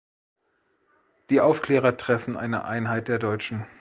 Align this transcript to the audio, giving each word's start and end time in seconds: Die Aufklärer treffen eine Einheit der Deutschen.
Die 1.29 1.41
Aufklärer 1.41 1.95
treffen 1.95 2.35
eine 2.35 2.65
Einheit 2.65 3.07
der 3.07 3.19
Deutschen. 3.19 3.67